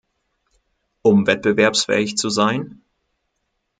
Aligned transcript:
Um 1.03 1.27
wettbewerbsfähig 1.27 2.17
zu 2.17 2.31
sein? 2.31 2.81